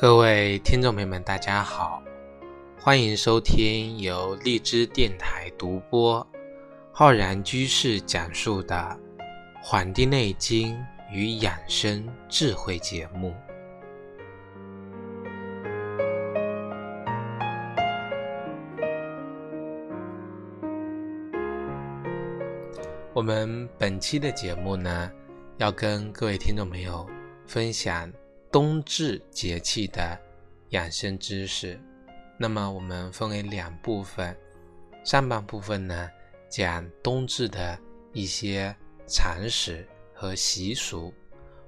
[0.00, 2.00] 各位听众朋友们，大家好，
[2.80, 6.24] 欢迎收听由荔枝电台独播、
[6.92, 8.76] 浩然居士讲述的
[9.60, 10.78] 《黄帝内经
[11.10, 13.34] 与养生智慧》节目。
[23.12, 25.10] 我们本期的节目呢，
[25.56, 27.04] 要跟各位听众朋友
[27.48, 28.08] 分享。
[28.50, 30.18] 冬至节气的
[30.70, 31.78] 养生知识，
[32.38, 34.34] 那么我们分为两部分，
[35.04, 36.10] 上半部分呢
[36.48, 37.78] 讲冬至的
[38.12, 38.74] 一些
[39.06, 41.12] 常识和习俗，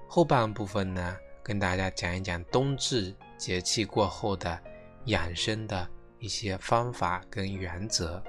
[0.08, 4.58] 后半部分呢跟大家讲一讲冬至节气过后的
[5.04, 5.86] 养生的
[6.18, 8.22] 一些方法跟原则。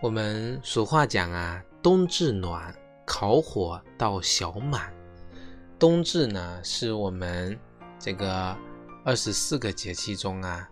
[0.00, 2.72] 我们俗话讲啊，冬至暖，
[3.04, 4.94] 烤火到小满。
[5.76, 7.58] 冬至呢，是我们
[7.98, 8.56] 这个
[9.04, 10.68] 二十四个节气中啊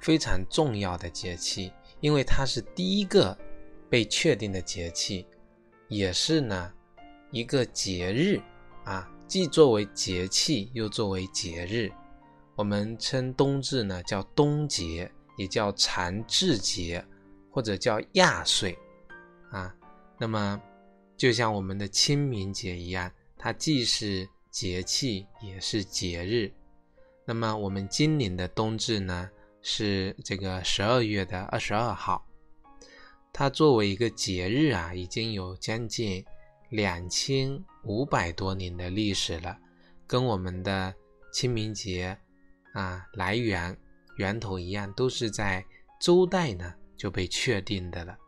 [0.00, 3.38] 非常重要的节气，因为它是第一个
[3.88, 5.24] 被确定的节气，
[5.86, 6.72] 也是呢
[7.30, 8.40] 一个节日
[8.84, 11.92] 啊，既作为节气又作为节日。
[12.56, 17.04] 我们称冬至呢叫冬节，也叫长至节。
[17.54, 18.76] 或者叫亚岁，
[19.52, 19.72] 啊，
[20.18, 20.60] 那么
[21.16, 26.52] 就像我们的清明节一样，它既是节气也是节日。
[27.24, 29.30] 那么我们今年的冬至呢，
[29.62, 32.26] 是这个十二月的二十二号。
[33.32, 36.24] 它作为一个节日啊，已经有将近
[36.70, 39.56] 两千五百多年的历史了，
[40.08, 40.92] 跟我们的
[41.32, 42.18] 清明节
[42.72, 43.76] 啊来源
[44.16, 45.64] 源头一样，都是在
[46.00, 46.74] 周代呢。
[46.96, 48.18] 就被确定的了。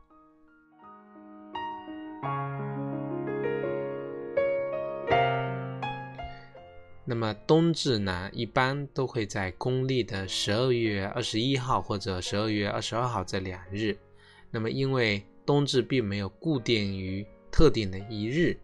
[7.08, 13.96] 那么冬至呢，一般都会在公历的十二月二十一号或者十二月二十二号这两日。
[14.50, 18.58] 那么因为冬至并没有固定于特定的一日，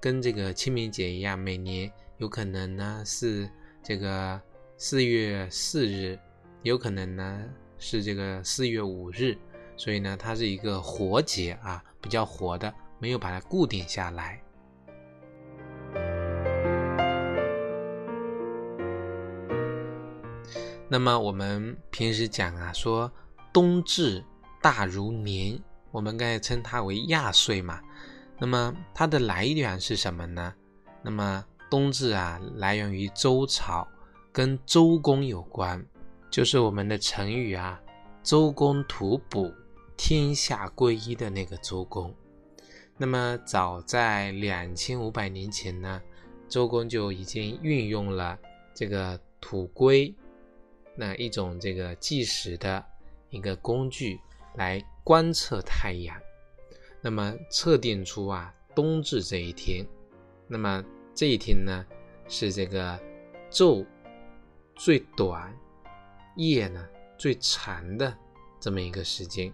[0.00, 3.50] 跟这个清明节一样，每年有可能呢是
[3.82, 4.40] 这个
[4.76, 6.16] 四月四日，
[6.62, 7.44] 有可能呢。
[7.82, 9.36] 是这个四月五日，
[9.74, 14.40] 所以呢，它是一个活节啊，比较活的，没有把它固定下来。
[20.88, 23.10] 那么我们平时讲啊，说
[23.50, 24.22] 冬至
[24.60, 25.58] 大如年，
[25.90, 27.80] 我们刚才称它为亚岁嘛。
[28.38, 30.52] 那么它的来源是什么呢？
[31.02, 33.88] 那么冬至啊，来源于周朝，
[34.30, 35.82] 跟周公有关。
[36.30, 37.80] 就是我们的成语啊
[38.22, 39.52] ，“周公吐哺，
[39.96, 42.14] 天下归一”的那个周公。
[42.96, 46.00] 那么早在两千五百年前呢，
[46.48, 48.38] 周公就已经运用了
[48.72, 50.14] 这个土龟，
[50.94, 52.84] 那一种这个计时的
[53.30, 54.20] 一个工具
[54.54, 56.16] 来观测太阳，
[57.00, 59.84] 那么测定出啊冬至这一天，
[60.46, 61.84] 那么这一天呢
[62.28, 62.96] 是这个
[63.50, 63.84] 昼
[64.76, 65.52] 最短。
[66.36, 66.86] 夜呢
[67.18, 68.16] 最长的
[68.60, 69.52] 这么一个时间，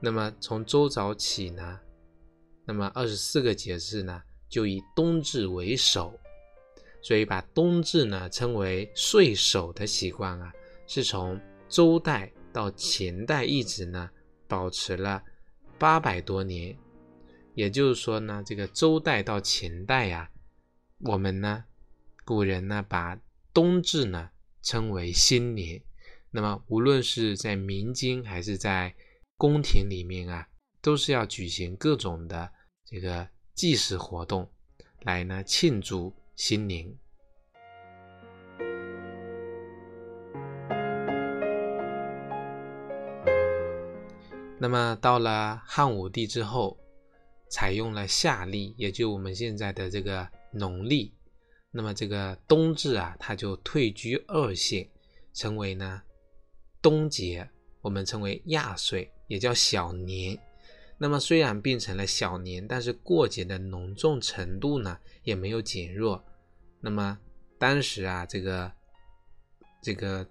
[0.00, 1.80] 那么从周早起呢，
[2.64, 6.18] 那么二十四个节日呢就以冬至为首，
[7.02, 10.52] 所以把冬至呢称为岁首的习惯啊，
[10.86, 14.10] 是从周代到秦代一直呢
[14.46, 15.22] 保持了
[15.78, 16.76] 八百多年，
[17.54, 20.30] 也就是说呢，这个周代到秦代呀，
[21.00, 21.64] 我们呢
[22.24, 23.18] 古人呢把
[23.54, 24.30] 冬至呢
[24.62, 25.82] 称为新年。
[26.30, 28.94] 那么，无论是在民间还是在
[29.36, 30.48] 宫廷里面啊，
[30.80, 32.50] 都是要举行各种的
[32.86, 34.50] 这个祭祀活动，
[35.00, 36.90] 来呢庆祝新年。
[44.58, 46.78] 那么到了汉武帝之后，
[47.50, 51.12] 采用了夏历，也就我们现在的这个农历。
[51.72, 54.88] 那么这个冬至啊，它就退居二线，
[55.32, 56.02] 成为呢。
[56.82, 57.48] 冬节
[57.80, 60.36] 我们称为亚岁，也叫小年。
[60.98, 66.24] 那么虽然变成了小年，但是过节的隆重程度呢也没有减弱。
[66.80, 67.18] 那么
[67.58, 68.72] 当时啊，这个
[69.80, 70.24] 这个《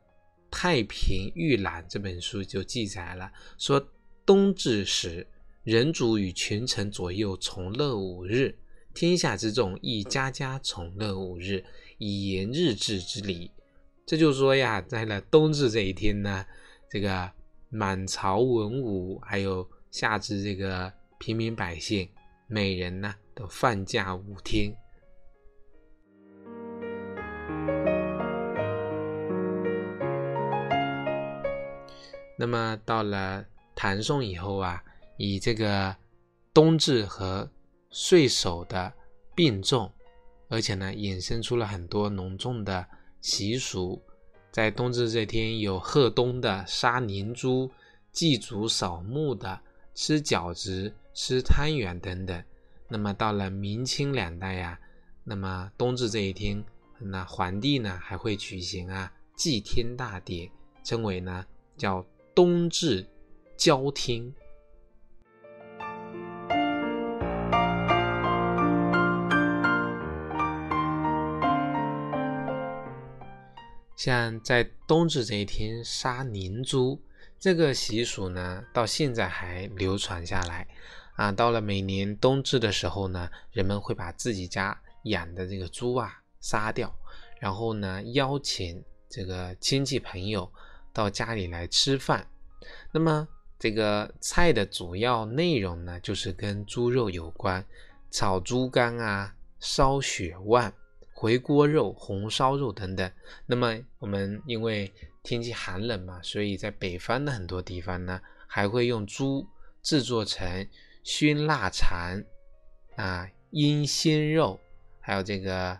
[0.51, 3.81] 太平御览》这本书就记载了，说
[4.25, 5.25] 冬至时，
[5.63, 8.57] 人主与群臣左右从乐五日，
[8.93, 11.63] 天下之众亦家家从乐五日，
[11.97, 13.51] 以延日至之礼。
[14.05, 16.45] 这就说呀，在了冬至这一天呢，
[16.89, 17.31] 这个
[17.69, 22.09] 满朝文武还有下至这个平民百姓，
[22.47, 24.75] 每人呢都放假五天。
[32.37, 33.45] 那么到了
[33.75, 34.83] 唐宋以后啊，
[35.17, 35.95] 以这个
[36.53, 37.49] 冬至和
[37.91, 38.91] 岁首的
[39.35, 39.91] 并重，
[40.47, 42.87] 而且呢，衍生出了很多浓重的
[43.21, 44.01] 习俗。
[44.51, 47.69] 在冬至这天，有贺冬的、杀年猪、
[48.11, 49.61] 祭祖扫墓的、
[49.93, 52.43] 吃饺子、吃汤圆等等。
[52.87, 54.79] 那么到了明清两代呀，
[55.23, 56.63] 那么冬至这一天，
[56.97, 60.49] 那皇帝呢还会举行啊祭天大典，
[60.83, 61.45] 称为呢
[61.77, 62.03] 叫。
[62.33, 63.05] 冬至
[63.57, 64.33] 交天，
[74.03, 76.99] 像在冬至这一天杀年猪
[77.39, 80.67] 这个习俗呢，到现在还流传下来
[81.13, 81.31] 啊。
[81.31, 86.91] 到了每年冬至的时候呢，人们会把自己家养的这个猪啊杀掉，
[87.39, 90.51] 然后呢邀请这个亲戚朋友。
[90.91, 92.27] 到家里来吃饭，
[92.91, 93.27] 那么
[93.59, 97.63] 这个菜的主要内容呢，就是跟猪肉有关，
[98.09, 100.73] 炒猪肝啊，烧血旺，
[101.21, 103.11] 回锅肉、红烧肉等等。
[103.45, 104.91] 那么我们因为
[105.21, 109.45] 天气寒冷嘛，所以在北方的很多地方呢，还会用猪
[109.83, 110.67] 制作成
[111.03, 112.19] 熏腊肠
[112.95, 114.59] 啊、阴鲜肉，
[114.99, 115.79] 还有这个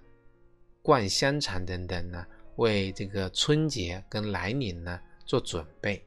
[0.84, 2.24] 灌香肠等等呢。
[2.58, 6.06] 为这个春节跟来年呢做准备。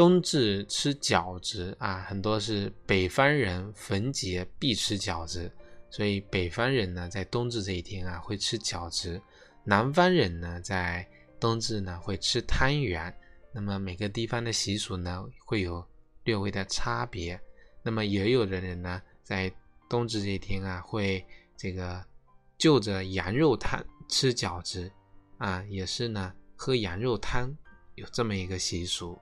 [0.00, 5.52] 冬至吃饺子啊，很多是北方人逢节必吃饺子，
[5.90, 9.20] 所以北方人呢在冬至这一天啊会吃饺子，
[9.62, 11.06] 南方人呢在
[11.38, 13.14] 冬至呢会吃汤圆。
[13.52, 15.86] 那么每个地方的习俗呢会有。
[16.24, 17.38] 略微的差别，
[17.82, 19.52] 那么也有的人呢，在
[19.88, 21.22] 冬至这一天啊，会
[21.56, 22.02] 这个
[22.58, 24.90] 就着羊肉汤吃饺子
[25.38, 27.54] 啊，也是呢喝羊肉汤，
[27.96, 29.18] 有这么一个习俗。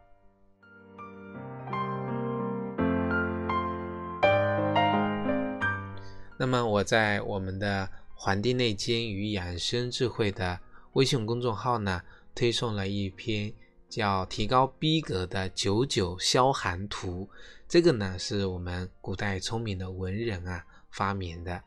[6.38, 10.58] 那么我在我们的《黄帝内经与养生智慧》的
[10.94, 12.00] 微信公众号呢，
[12.34, 13.52] 推送了一篇。
[13.88, 17.26] 叫提高逼格的九九消寒图，
[17.66, 21.58] 这个呢是我们古代聪明的文人啊发明的。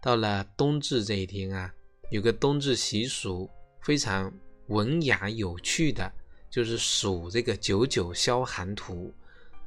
[0.00, 1.70] 到了冬至这一天啊，
[2.10, 3.46] 有个冬至习俗
[3.82, 4.32] 非常
[4.68, 6.10] 文雅有趣的，
[6.48, 9.12] 就是数这个九九消寒图。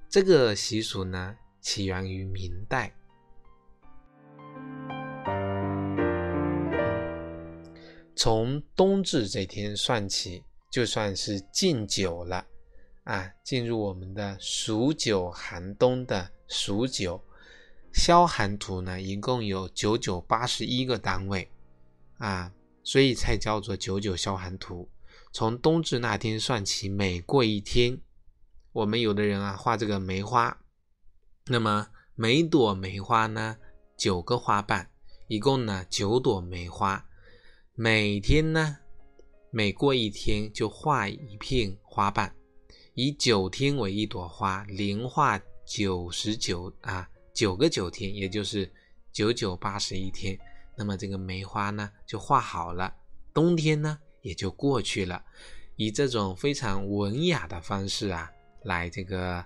[0.10, 2.92] 这个习俗呢起源于明代，
[8.20, 10.44] 从冬至这天算起。
[10.70, 12.46] 就算是敬酒了
[13.04, 17.20] 啊，进入我们的数九寒冬的数九
[17.92, 21.50] 消寒图呢，一共有九九八十一个单位
[22.20, 24.88] 啊，所以才叫做九九消寒图。
[25.34, 28.00] 从冬至那天算起，每过一天，
[28.72, 30.56] 我们有的人啊画这个梅花，
[31.48, 33.58] 那么每朵梅花呢
[33.98, 34.92] 九个花瓣，
[35.28, 37.09] 一共呢九朵梅花，
[37.82, 38.78] 每天呢。
[39.52, 42.36] 每过一天就画一片花瓣，
[42.94, 48.70] 以九天为一朵花，连画九十九啊，九个九天，也就是
[49.14, 50.38] 九九八十一天。
[50.76, 52.94] 那么这个梅花呢就画好了，
[53.34, 55.24] 冬天呢也就过去了。
[55.78, 58.30] 以这种非常文雅的方式啊，
[58.66, 59.44] 来这个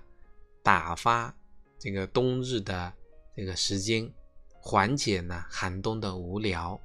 [0.60, 1.32] 打发
[1.78, 2.92] 这个冬日的
[3.36, 4.12] 这个时间，
[4.60, 6.80] 缓解呢寒冬的无聊。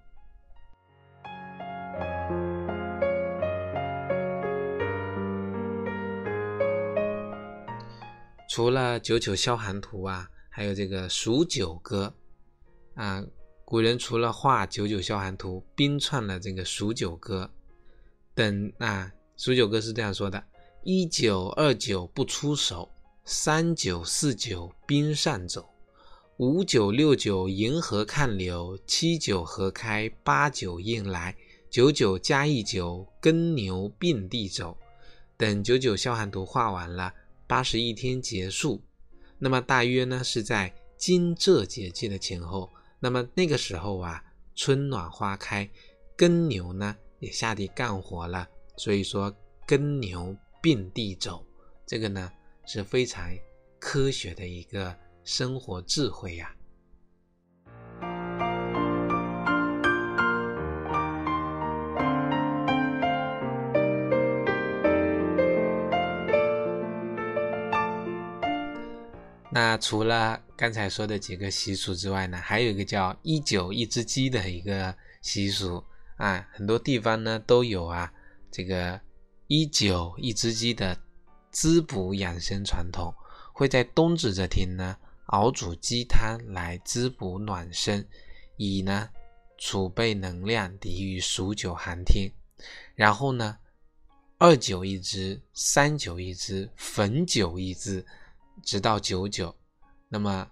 [8.60, 12.14] 除了九九消寒图啊，还有这个数九歌
[12.94, 13.24] 啊。
[13.64, 17.50] 古人除了画九九消寒图，编串了这个数九歌
[18.36, 19.10] 等啊。
[19.38, 20.44] 数九歌是这样说的：
[20.84, 22.92] 一九二九不出手，
[23.24, 25.70] 三九四九冰上走，
[26.36, 31.34] 五九六九银河看柳，七九河开，八九雁来，
[31.70, 34.78] 九九加一九耕牛并地走。
[35.38, 37.14] 等九九消寒图画完了。
[37.50, 38.80] 八十一天结束，
[39.40, 42.70] 那么大约呢是在惊蛰节气的前后。
[43.00, 45.68] 那么那个时候啊，春暖花开，
[46.16, 48.48] 耕牛呢也下地干活了。
[48.78, 51.44] 所以说，耕牛遍地走，
[51.88, 52.32] 这个呢
[52.68, 53.28] 是非常
[53.80, 56.56] 科学的一个生活智慧呀。
[69.52, 75.84] 那除了刚才说的几个习俗之外呢，还有一个叫“一酒一只鸡”的一个习俗
[76.18, 78.14] 啊，很多地方呢都有啊，
[78.52, 79.02] 这个
[79.48, 80.96] 一酒一只鸡的
[81.50, 83.12] 滋补养生传统，
[83.52, 84.96] 会在冬至这天呢
[85.28, 88.08] 熬煮鸡汤来滋补暖身，
[88.58, 89.10] 以呢
[89.58, 92.32] 储备能量，抵御数九寒天。
[92.94, 93.58] 然后呢，
[94.38, 98.06] 二酒一只，三酒一只，汾酒一只。
[98.64, 99.56] 直到九九，
[100.08, 100.50] 那么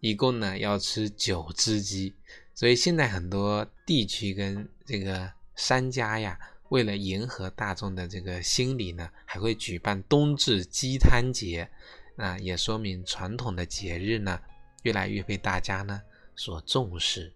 [0.00, 2.14] 一共呢要吃九只鸡，
[2.54, 6.38] 所以现在很多地区跟这个商家呀，
[6.70, 11.70] 为了迎合大众的这个心理呢，还会举办冬至鸡汤节，
[12.16, 14.40] 啊，也说明传统的节日呢，
[14.82, 16.00] 越来越被大家呢
[16.34, 17.32] 所重视。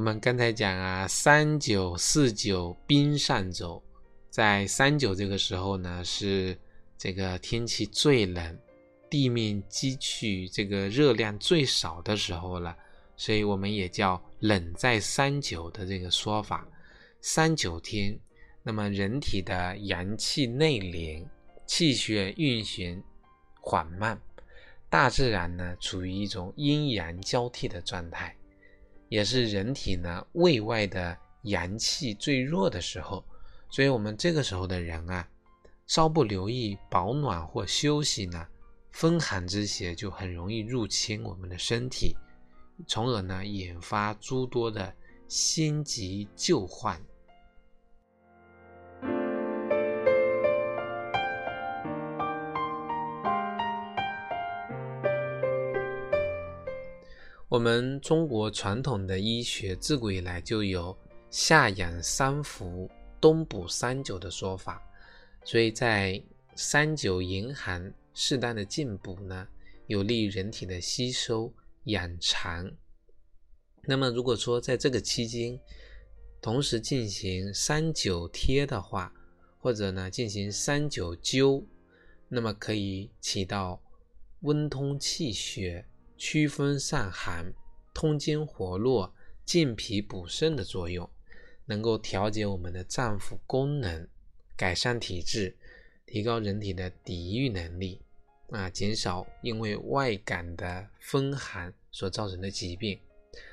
[0.00, 3.82] 我们刚才讲啊，三九四九冰上走，
[4.30, 6.58] 在三九这个时候呢，是
[6.96, 8.58] 这个天气最冷，
[9.10, 12.74] 地面积蓄这个热量最少的时候了，
[13.14, 16.66] 所以我们也叫冷在三九的这个说法。
[17.20, 18.18] 三九天，
[18.62, 21.22] 那么人体的阳气内敛，
[21.66, 23.04] 气血运行
[23.60, 24.18] 缓慢，
[24.88, 28.34] 大自然呢处于一种阴阳交替的状态。
[29.10, 33.22] 也是人体呢胃外的阳气最弱的时候，
[33.68, 35.28] 所以我们这个时候的人啊，
[35.86, 38.46] 稍不留意保暖或休息呢，
[38.92, 42.16] 风寒之邪就很容易入侵我们的身体，
[42.86, 44.94] 从而呢引发诸多的
[45.26, 47.00] 心急旧患。
[57.50, 60.96] 我们中国传统的医学自古以来就有
[61.30, 62.88] 夏养三伏、
[63.20, 64.80] 冬补三九的说法，
[65.44, 66.22] 所以在
[66.54, 69.48] 三九严寒适当的进补呢，
[69.88, 71.52] 有利于人体的吸收
[71.86, 72.70] 养藏。
[73.82, 75.58] 那么如果说在这个期间
[76.40, 79.12] 同时进行三九贴的话，
[79.58, 81.64] 或者呢进行三九灸，
[82.28, 83.82] 那么可以起到
[84.42, 85.84] 温通气血。
[86.20, 87.50] 驱风散寒、
[87.94, 89.14] 通经活络、
[89.46, 91.08] 健脾补肾的作用，
[91.64, 94.06] 能够调节我们的脏腑功能，
[94.54, 95.56] 改善体质，
[96.04, 98.02] 提高人体的抵御能力，
[98.50, 103.00] 啊，减少因为外感的风寒所造成的疾病。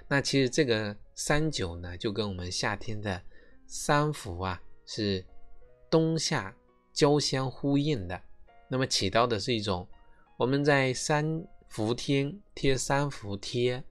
[0.10, 3.22] 那其实这个三九呢，就跟我们夏天的
[3.66, 5.24] 三伏啊，是
[5.90, 6.54] 冬夏
[6.92, 8.22] 交相呼应的。
[8.68, 9.88] 那么起到的是一种
[10.36, 11.48] 我们在三。
[11.68, 13.84] 伏天贴三伏贴，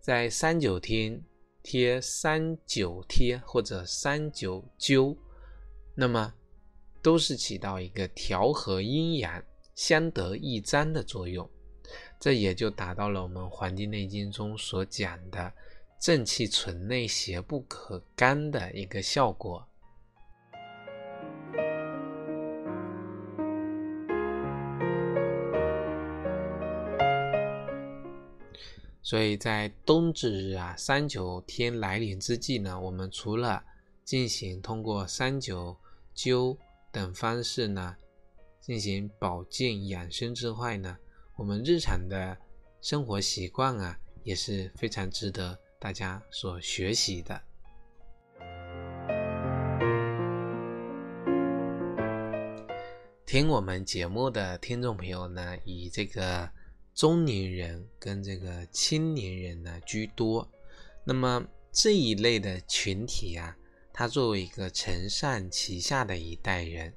[0.00, 1.22] 在三九天
[1.62, 5.16] 贴三九贴或者三九灸，
[5.94, 6.34] 那么
[7.02, 9.42] 都是起到一个调和阴阳、
[9.74, 11.48] 相得益彰的作用，
[12.18, 15.52] 这也就达到了我们《黄帝内经》中所讲的
[16.00, 19.64] “正气存内，邪不可干”的一个效果。
[29.08, 33.64] 所以在冬至日啊，三九天来临之际呢，我们除了
[34.04, 35.74] 进行通过三九
[36.14, 36.54] 灸
[36.92, 37.96] 等方式呢，
[38.60, 40.94] 进行保健养生之外呢，
[41.36, 42.36] 我们日常的
[42.82, 47.40] 生活习惯啊，也是非常值得大家所学习的。
[53.24, 56.46] 听我们节目的听众朋友呢，以这个。
[56.98, 60.50] 中年人跟这个青年人呢居多，
[61.04, 63.56] 那么这一类的群体呀，
[63.92, 66.92] 他作为一个承上启下的一代人，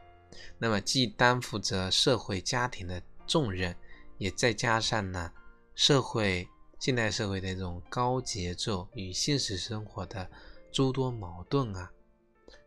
[0.58, 3.76] 那么既担负着社会家庭的重任，
[4.18, 5.32] 也再加上呢
[5.76, 6.48] 社会
[6.80, 10.28] 现代社会的这种高节奏与现实生活的
[10.72, 11.92] 诸多矛盾啊，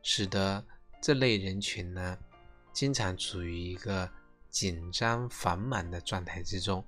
[0.05, 0.65] 使得
[1.03, 2.17] 这类人群呢
[2.73, 4.09] 经常处于一个
[4.51, 6.87] 紧张繁忙的状态之中。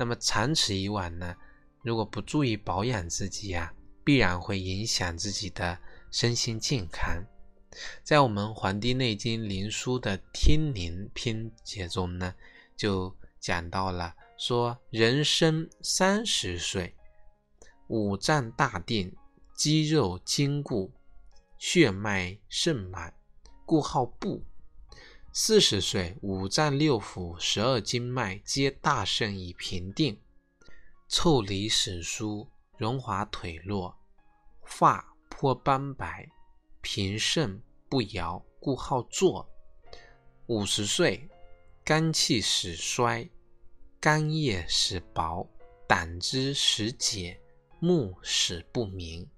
[0.00, 1.36] 那么长此以往呢，
[1.82, 3.70] 如果不注意保养自己呀，
[4.02, 5.78] 必然会影响自己的
[6.10, 7.22] 身心健康。
[8.02, 12.34] 在我们《黄帝内经·灵枢》的天年篇节中呢，
[12.78, 16.96] 就讲到了说，人生三十岁，
[17.88, 19.14] 五脏大定，
[19.54, 20.90] 肌肉坚固，
[21.58, 23.12] 血脉盛满，
[23.66, 24.42] 故号布。
[25.32, 30.20] 四十岁，五脏六腑、十二经脉皆大盛以平定，
[31.08, 33.96] 腠理始疏，荣华腿弱，
[34.64, 36.28] 发颇斑白，
[36.80, 39.48] 平盛不摇，故好坐。
[40.46, 41.28] 五十岁，
[41.84, 43.30] 肝气始衰，
[44.00, 45.48] 肝液始薄，
[45.86, 47.40] 胆汁始解，
[47.78, 49.30] 目始不明。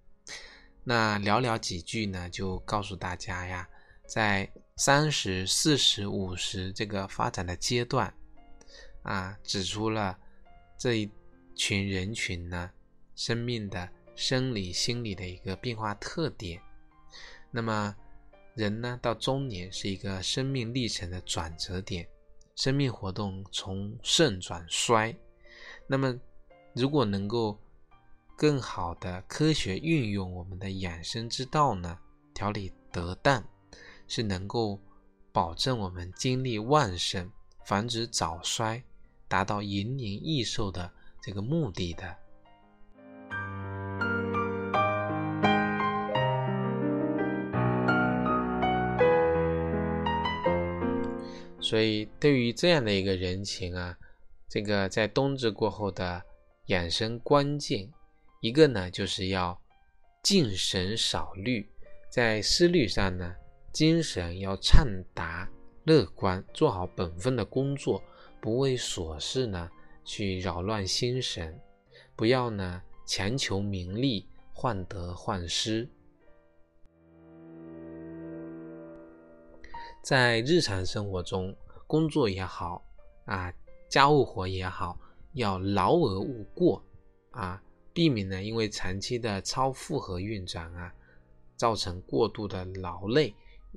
[0.85, 3.69] 那寥寥几句呢，就告诉大家呀，
[4.09, 4.51] 在
[4.85, 8.13] 三十四十五十这个发展的阶段，
[9.05, 10.19] 啊，指出了
[10.77, 11.09] 这一
[11.55, 12.69] 群人群呢，
[13.15, 16.61] 生命的生理心理的一个变化特点。
[17.53, 17.95] 那么，
[18.57, 22.05] 人呢到中年是一个生命历程的转折点，
[22.57, 25.17] 生命活动从盛转衰。
[25.87, 26.19] 那么，
[26.75, 27.57] 如果能够
[28.37, 31.97] 更好的科学运用我们的养生之道呢，
[32.35, 33.49] 调理得当，
[34.09, 34.81] 是能够
[35.33, 37.31] 保证我们精力旺盛，
[37.65, 38.83] 防止早衰，
[39.29, 40.91] 达到延年益寿的
[41.23, 42.17] 这个目的的。
[51.61, 53.97] 所以，对于这样的一个人情啊，
[54.49, 56.23] 这个在冬至过后的
[56.67, 57.89] 养生关键。
[58.41, 59.59] 一个呢，就是要
[60.23, 61.67] 静神少虑，
[62.11, 63.35] 在思虑上呢，
[63.73, 65.49] 精神要畅达、
[65.85, 68.03] 乐观，做好本分的工作，
[68.41, 69.71] 不为琐事呢
[70.05, 71.59] 去扰乱心神，
[72.15, 75.89] 不要呢强求名利，患得患失。
[80.03, 81.57] 在日常生活中，
[81.87, 82.85] 工作也好
[83.25, 83.53] 啊，
[83.89, 84.99] 家务活也好，
[85.33, 86.85] 要劳而勿过
[87.31, 87.63] 啊。
[87.95, 90.93] 避免呢，因为长期的超负荷运转啊，
[91.57, 93.35] 造成过度的劳累，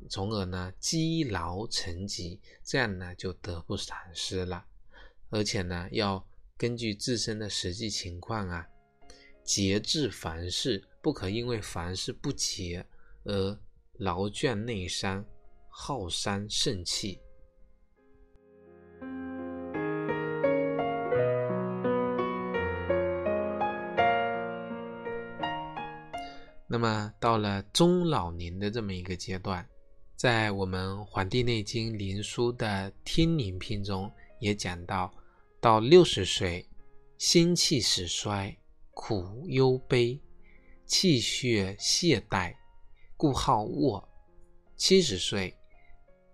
[0.10, 4.66] 从而呢积劳成疾，这样呢就得不偿失了。
[5.30, 6.26] 而且呢，要
[6.58, 8.68] 根据自身的实际情况啊，
[9.44, 12.86] 节制凡事，不可因为凡事不节
[13.24, 13.60] 而
[13.94, 15.26] 劳倦内伤，
[15.70, 17.20] 耗伤肾气。
[26.68, 29.66] 那么到了中老年的这么一个阶段，
[30.16, 35.14] 在我们《黄帝内经·灵枢》的《天灵篇》中也讲到，
[35.60, 36.66] 到六十岁，
[37.18, 38.58] 心气始衰，
[38.92, 40.22] 苦忧悲，
[40.86, 42.56] 气血懈怠，
[43.18, 44.08] 故好卧；
[44.78, 45.54] 七十岁，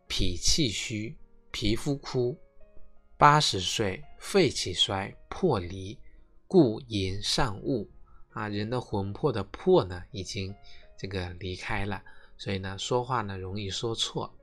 [0.07, 1.17] 脾气虚，
[1.49, 2.37] 皮肤枯；
[3.17, 5.97] 八十岁，肺气衰，魄离，
[6.45, 7.87] 故言善恶。
[8.29, 10.53] 啊，人的魂魄的魄呢，已经
[10.95, 12.01] 这个离开了，
[12.41, 14.33] 所以呢，说话呢容易说错。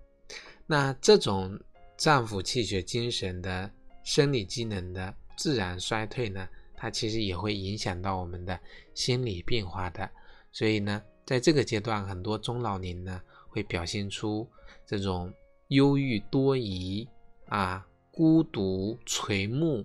[0.69, 1.59] 那这种
[1.97, 3.69] 脏腑气血精神的
[4.05, 8.57] 生理机能的自然衰退呢，它其实也会影响到我们的
[8.95, 10.09] 心理变化的。
[10.53, 14.49] 所以呢，在这个阶段，很多中老年呢会表现出
[14.87, 15.35] 这种
[15.67, 17.05] 忧郁多疑
[17.47, 19.85] 啊、孤独垂暮、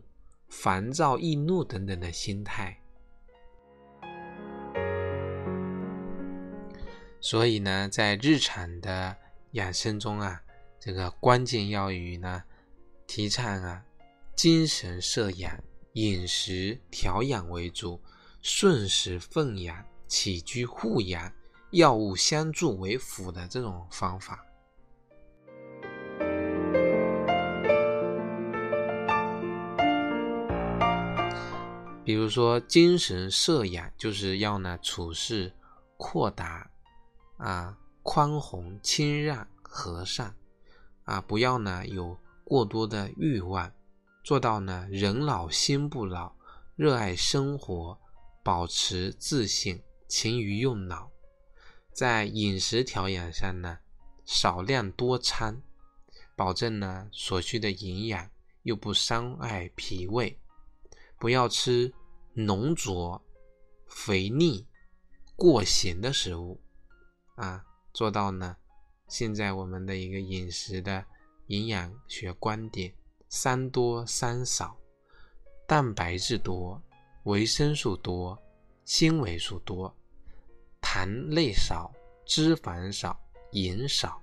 [0.50, 2.80] 烦躁易怒等等的心态。
[7.24, 9.16] 所以呢，在日常的
[9.52, 10.42] 养生中啊，
[10.78, 12.44] 这个关键要语呢，
[13.08, 13.82] 提倡啊，
[14.36, 15.58] 精神摄养，
[15.94, 18.02] 饮食调养为主，
[18.42, 21.32] 顺时奉养，起居护养，
[21.72, 24.46] 药物相助为辅的这种方法。
[32.04, 35.54] 比如说，精神摄养，就是要呢处事
[35.96, 36.70] 阔达。
[37.38, 40.36] 啊，宽宏、谦让、和善，
[41.04, 43.72] 啊，不要呢有过多的欲望，
[44.24, 46.34] 做到呢人老心不老，
[46.76, 48.00] 热爱生活，
[48.44, 51.12] 保持自信，勤于用脑。
[51.92, 53.78] 在饮食调养上呢，
[54.26, 55.62] 少量多餐，
[56.36, 58.30] 保证呢所需的营养，
[58.64, 60.40] 又不伤害脾胃。
[61.20, 61.94] 不要吃
[62.34, 63.24] 浓浊、
[63.88, 64.68] 肥腻、
[65.36, 66.63] 过咸的食物。
[67.36, 68.56] 啊，做到呢？
[69.08, 71.04] 现在我们的一个饮食的
[71.48, 72.94] 营养学观点：
[73.28, 74.78] 三多三少，
[75.68, 76.82] 蛋白质多，
[77.24, 78.42] 维生素多，
[78.86, 79.96] 纤维素多，
[80.80, 81.92] 糖类少，
[82.26, 83.20] 脂肪少，
[83.52, 84.22] 盐少。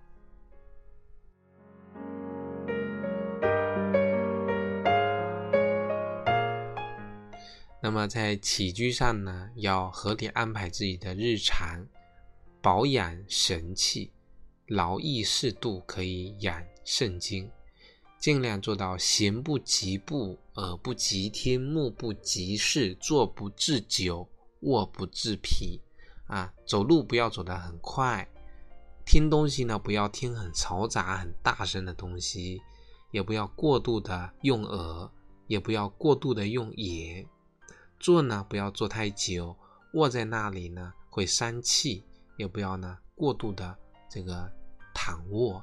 [7.83, 11.85] 那么在起居上呢，要合理安排自己的日常。
[12.63, 14.11] 保养神气，
[14.67, 17.51] 劳逸适度，可以养肾精。
[18.19, 24.29] 尽量做到行不及步，耳不及天，目不及视，坐不至久，
[24.61, 25.81] 卧不至疲。
[26.27, 28.29] 啊，走路不要走得很快，
[29.07, 32.61] 听东西呢不要听很嘈杂、很大声的东西，
[33.11, 35.11] 也不要过度的用耳，
[35.47, 37.27] 也不要过度的用眼。
[37.99, 39.57] 坐呢不要坐太久，
[39.95, 42.05] 卧在那里呢会伤气，
[42.41, 43.77] 也不要呢过度的
[44.09, 44.51] 这个
[44.95, 45.63] 躺卧。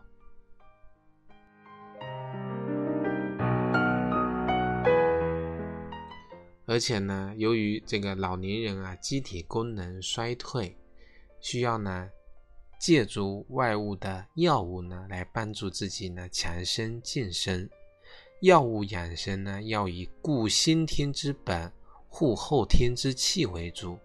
[6.68, 10.78] 而且呢，由于这个老年人啊，机体功能衰退，
[11.40, 12.10] 需要呢
[12.80, 17.68] 借助外物的药物呢来帮助自己呢强身健身。
[18.42, 21.72] 药物养生呢，要以固先天之本、
[22.08, 23.98] 护后天之气为主。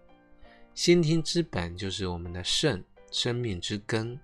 [0.75, 4.19] 先天之本就是我们的肾，生命之根。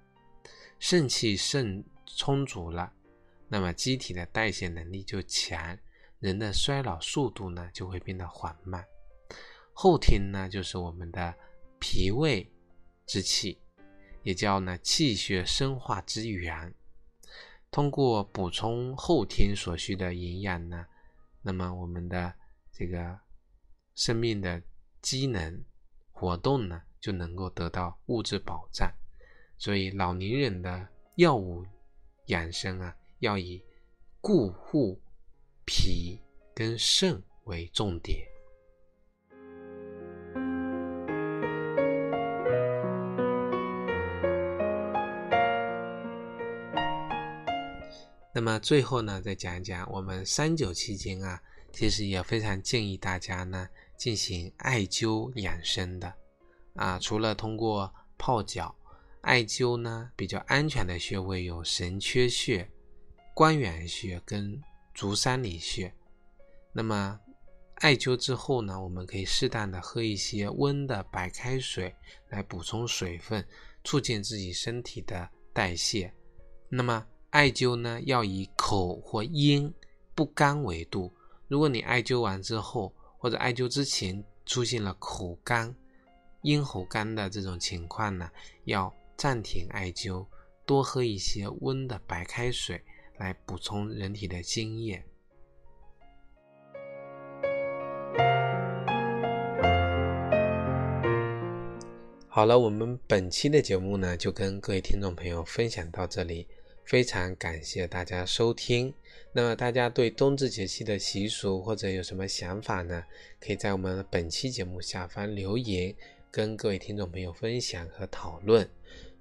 [0.79, 2.91] 肾气肾充足了，
[3.47, 5.77] 那么机体的代谢能力就强。
[6.19, 8.83] 人的衰老速度呢就会变得缓慢。
[9.73, 11.33] 后天呢就是我们的
[11.79, 12.49] 脾胃
[13.05, 13.59] 之气，
[14.23, 16.73] 也叫呢气血生化之源。
[17.69, 20.85] 通过补充后天所需的营养呢，
[21.41, 22.33] 那么我们的
[22.71, 23.19] 这个
[23.95, 24.61] 生命的
[25.01, 25.63] 机能
[26.19, 28.91] 活动呢就能够得到物质保障。
[29.57, 31.65] 所以老年人的药物
[32.25, 33.63] 养生啊，要以
[34.19, 34.99] 固护。
[35.71, 36.19] 脾
[36.55, 38.25] 跟肾为重点。
[48.33, 51.39] 那么最后呢，再讲一讲我们三九期间啊，
[51.71, 56.11] 其实也非常建议大家呢进行艾灸养生的
[56.73, 56.97] 啊。
[56.97, 58.75] 除了通过泡脚，
[59.21, 62.67] 艾灸呢比较安全的穴位有神阙穴、
[63.35, 64.59] 关元穴跟。
[64.95, 65.93] 足三里穴，
[66.73, 67.17] 那么
[67.75, 71.95] 艾灸之后呢，我们可以适当的喝一些温的白开水
[72.27, 73.47] 来补充水分，
[73.85, 76.13] 促进自己身体的代谢。
[76.67, 79.73] 那么艾灸呢，要以口或咽
[80.13, 81.13] 不干为度。
[81.47, 85.75] 如果你艾灸完之后，或者艾灸之前出现了口干、
[86.41, 88.27] 咽喉干的这种情况呢，
[88.63, 90.25] 要暂停艾灸，
[90.65, 92.83] 多喝一些温的白开水。
[93.19, 95.03] 来补充人体的津液。
[102.29, 106.47] 好了，我们本期的节目呢，就跟各位听众朋友分享到这里，
[106.89, 108.91] 非常感谢大家收听。
[109.31, 113.03] 那么大家对冬至节气的习俗或者有什么想法呢？
[113.39, 115.93] 可以在我们本期节目下方留言，
[116.31, 118.67] 跟各位听众朋友分享和讨论。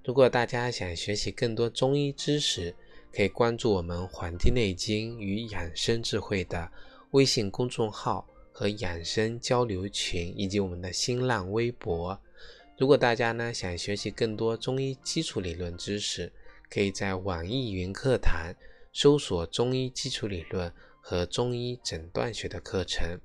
[0.03, 2.75] 如果大家想学习更多中医知识，
[3.13, 6.73] 可以关注我们《黄帝内经与养生智慧》的
[7.11, 12.19] 微信公众号和养生交流群，以及我们的新浪微博。
[12.79, 16.33] 如果大家呢想学习更多中医基础理论知识，
[16.71, 18.55] 可以在网易云课堂
[18.93, 23.19] 搜索“中医基础理论”和“中医诊断学”的课程。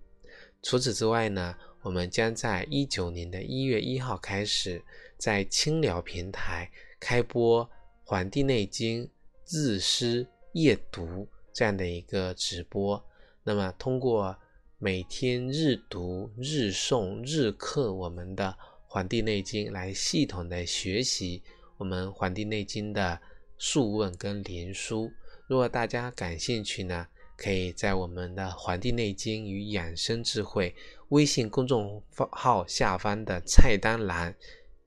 [0.61, 4.81] 除此之外呢，我们将在一九年的一月一号开始，
[5.17, 7.65] 在清聊平台开播
[8.03, 9.05] 《黄帝内经》。
[9.45, 13.05] 日诗夜读这样的一个直播，
[13.43, 14.35] 那么通过
[14.79, 18.45] 每天日读、日诵、日课我们的
[18.87, 21.43] 《黄帝内经》，来系统的学习
[21.77, 23.19] 我们《黄帝内经》的
[23.65, 25.09] 素问跟连书。
[25.47, 30.71] 如果大家感兴趣呢，可以在我们的《黄帝内经与养生智慧》
[31.07, 34.35] 微信公众号下方的菜单栏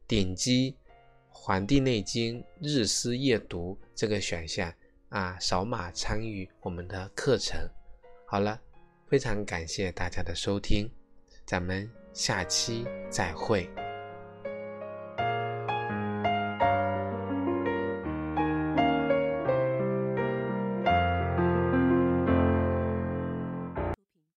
[0.06, 0.72] 点击。
[1.30, 4.70] 《黄帝内经日思夜读》这个选项
[5.08, 7.58] 啊，扫码参与我们的课程。
[8.26, 8.60] 好了，
[9.08, 10.90] 非常感谢大家的收听，
[11.46, 13.70] 咱们下期再会。